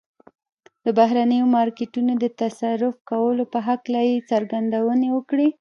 د 0.85 0.87
بهرنيو 0.99 1.45
مارکيټونو 1.55 2.13
د 2.23 2.25
تصرف 2.41 2.95
کولو 3.09 3.43
په 3.53 3.59
هکله 3.67 4.01
يې 4.09 4.17
څرګندونې 4.31 5.07
وکړې. 5.15 5.47